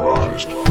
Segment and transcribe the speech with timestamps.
[0.00, 0.69] neurologist.